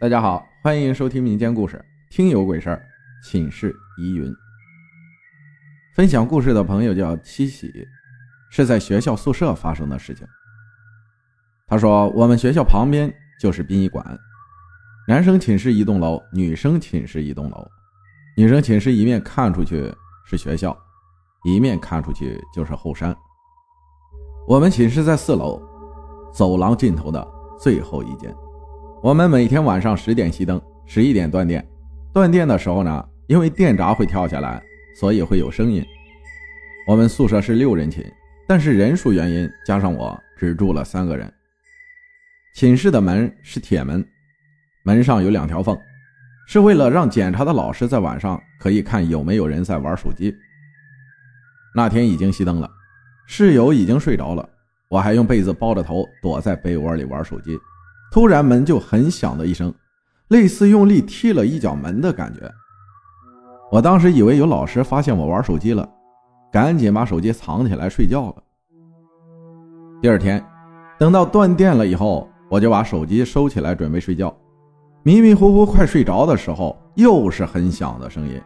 [0.00, 2.82] 大家好，欢迎收听民间故事，听有鬼事儿，
[3.22, 4.34] 寝室疑云。
[5.94, 7.70] 分享故事的朋友叫七喜，
[8.50, 10.26] 是在学校宿舍发生的事情。
[11.66, 14.18] 他说，我们学校旁边就是殡仪馆，
[15.06, 17.68] 男生寝室一栋楼，女生寝室一栋楼。
[18.38, 19.94] 女生寝室一面看出去
[20.24, 20.74] 是学校，
[21.44, 23.14] 一面看出去就是后山。
[24.48, 25.60] 我们寝室在四楼，
[26.32, 27.28] 走廊尽头的
[27.58, 28.34] 最后一间。
[29.02, 31.66] 我们每天晚上十点熄灯，十一点断电。
[32.12, 34.62] 断电的时候呢，因为电闸会跳下来，
[34.94, 35.82] 所以会有声音。
[36.86, 38.04] 我们宿舍是六人寝，
[38.46, 41.32] 但是人数原因加上我只住了三个人。
[42.54, 44.06] 寝室的门是铁门，
[44.82, 45.74] 门上有两条缝，
[46.46, 50.30] 是为了让检查的老师在晚上可以看有没有人在玩手机。
[51.74, 52.70] 那天已经熄灯了，
[53.26, 54.46] 室友已经睡着了，
[54.90, 57.58] 我还用被子包着头躲在被窝里玩手机。
[58.10, 59.72] 突然，门就很响的一声，
[60.28, 62.50] 类似用力踢了一脚门的感觉。
[63.70, 65.88] 我当时以为有老师发现我玩手机了，
[66.50, 68.42] 赶紧把手机藏起来睡觉了。
[70.02, 70.44] 第二天，
[70.98, 74.34] 等到断电了以后，我就把手机收起来准备睡觉。
[75.04, 78.40] 迷迷糊糊快睡着的时候，又是很响的声音，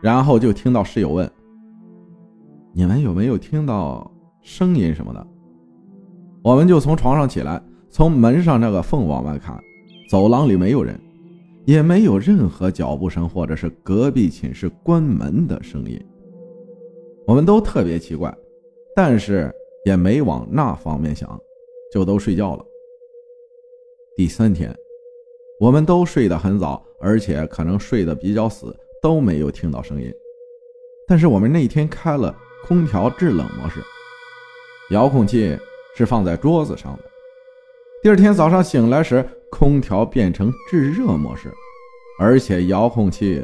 [0.00, 1.30] 然后就听到室友问
[2.72, 5.26] ：“你们有没有听到声音什么的？”
[6.42, 7.62] 我们就从床上起来。
[7.92, 9.62] 从门上那个缝往外看，
[10.08, 10.98] 走廊里没有人，
[11.66, 16.02] 也没有任何脚步声，或者是隔壁寝室关门的声音。
[17.26, 18.34] 我们都特别奇怪，
[18.96, 19.52] 但是
[19.84, 21.38] 也没往那方面想，
[21.92, 22.64] 就都睡觉了。
[24.16, 24.74] 第三天，
[25.60, 30.10] 我们都睡得很早，而且可能睡得比较死，都没有听到声音。
[31.06, 33.82] 但是我们那天开了空调制冷模式，
[34.92, 35.54] 遥控器
[35.94, 37.11] 是放在桌子上的。
[38.02, 41.54] 第二天早上醒来时，空调变成制热模式，
[42.18, 43.40] 而且遥控器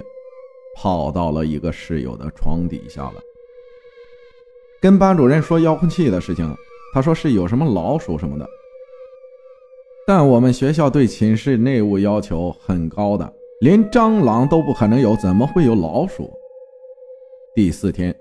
[0.74, 3.14] 跑到了一个室友的床底下了。
[4.82, 6.52] 跟班主任说遥控器的事情，
[6.92, 8.44] 他说是有什么老鼠什么的。
[10.04, 16.32] 但我们学校对寝室内务要求很高的，连蟑螂都不可能有，怎么会有老鼠？
[17.54, 18.12] 第四天，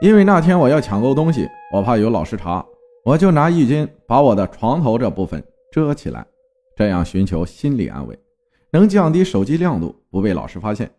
[0.00, 2.64] 因为那天我要抢购东西，我怕有老师查。
[3.04, 6.26] 我就拿浴巾把我的床头这部分遮起来，
[6.74, 8.18] 这样寻求心理安慰，
[8.70, 10.90] 能降低手机亮度，不被老师发现。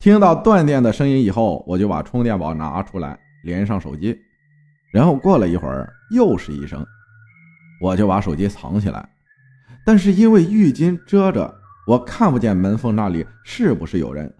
[0.00, 4.18] 听到断电的声音以后，我就把充电宝拿出来连上手机，
[4.92, 6.84] 然后过了一会儿又是一声，
[7.80, 9.08] 我就把手机藏起来。
[9.86, 11.54] 但是因为浴巾遮着，
[11.86, 14.32] 我看不见门缝那里是不是有人。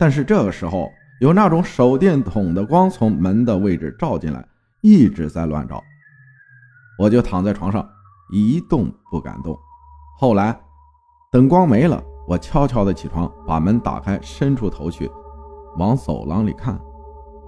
[0.00, 0.90] 但是这个时候
[1.20, 4.44] 有那种手电筒的光从门的位置照进来，
[4.80, 5.80] 一直在乱照。
[6.98, 7.88] 我就躺在床上
[8.30, 9.56] 一动不敢动。
[10.18, 10.58] 后来
[11.30, 15.08] 等光没了，我悄悄的起床，把门打开，伸出头去
[15.76, 16.78] 往走廊里看，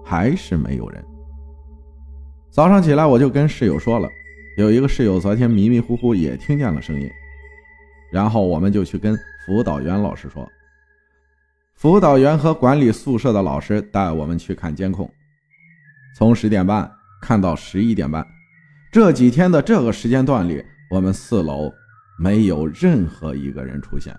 [0.04, 1.04] 还是没有人。
[2.50, 4.08] 早上起来，我就跟室友说了，
[4.56, 7.10] 有一个室友昨天迷迷糊糊也听见了声音，
[8.12, 10.46] 然后我们就去跟辅导员老师说。
[11.74, 15.10] 辅导员和管理宿舍的老师带我们去看监控，
[16.16, 16.90] 从十点半
[17.22, 18.26] 看到十一点半。
[18.92, 21.72] 这几天的这个时间段里，我们四楼
[22.18, 24.12] 没有任何一个人出现，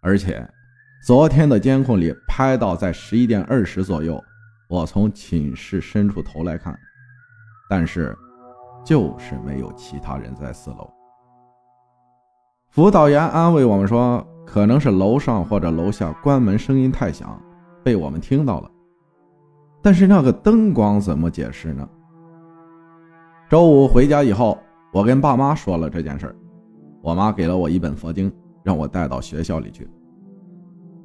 [0.00, 0.44] 而且
[1.06, 4.20] 昨天的监控里拍到在十一点二十左右，
[4.68, 6.76] 我从寝室伸出头来看，
[7.68, 8.16] 但是
[8.84, 10.90] 就是没有其他人在四楼。
[12.70, 17.40] 辅导员安慰我们说，可能是楼上或者楼下关门声音太响，
[17.84, 18.68] 被我们听到了。
[19.80, 21.88] 但是那个灯光怎么解释呢？
[23.50, 24.56] 周五回家以后，
[24.92, 26.32] 我跟爸妈说了这件事
[27.02, 29.88] 我妈给了我一本佛经，让我带到学校里去。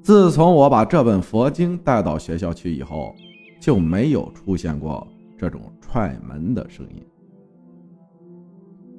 [0.04, 3.16] 自从我把这本佛经带到学校去以后，
[3.60, 7.04] 就没有出现过这种踹门的声音。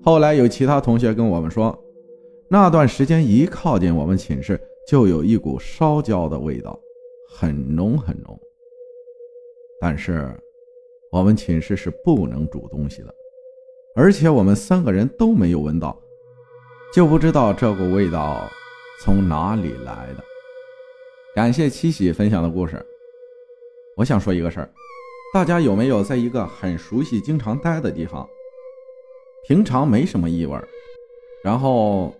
[0.02, 1.72] 后来有其他同学跟我们说，
[2.50, 6.76] 那段时间一靠近我们寝室，就有一股烧焦的味道，
[7.30, 8.36] 很浓很浓。
[9.80, 10.36] 但是
[11.12, 13.14] 我们寝室是不能煮东西的。
[13.98, 15.98] 而且我们三个人都没有闻到，
[16.94, 18.46] 就不知道这股味道
[19.00, 20.22] 从哪里来的。
[21.34, 22.84] 感谢七喜分享的故事。
[23.96, 24.70] 我想说一个事儿，
[25.32, 28.28] 大家有没有在一个很熟悉、经常待的地方，
[29.48, 30.54] 平常没什么异味，
[31.42, 32.14] 然后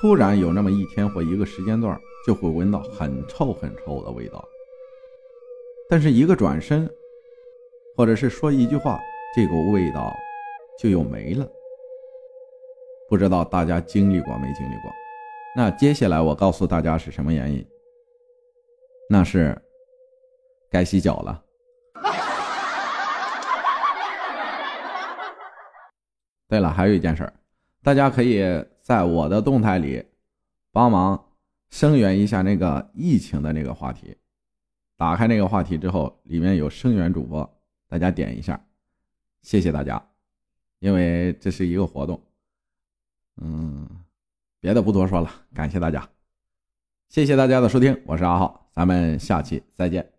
[0.00, 4.42] 突然有那么一天或一个时间段，就会闻到很臭很臭的味道。
[5.86, 6.90] 但是一个转身，
[7.94, 8.98] 或者是说一句话，
[9.36, 10.10] 这股味道。
[10.78, 11.48] 就又没了，
[13.08, 14.90] 不知道大家经历过没经历过？
[15.56, 17.64] 那接下来我告诉大家是什么原因？
[19.08, 19.56] 那是
[20.70, 21.44] 该洗脚了。
[26.48, 27.32] 对了，还有一件事
[27.82, 28.42] 大家可以
[28.80, 30.04] 在我的动态里
[30.72, 31.32] 帮忙
[31.70, 34.16] 声援一下那个疫情的那个话题。
[34.96, 38.64] 打开那个话题之后，里面有声援主播，大家点一下，
[39.42, 40.00] 谢谢大家，
[40.84, 42.20] 因为这是一个活动。
[43.40, 43.88] 嗯。
[44.60, 46.08] 别的不多说了，感谢大家，
[47.08, 50.13] 谢谢大家的收听，我是阿浩，咱们下期再见。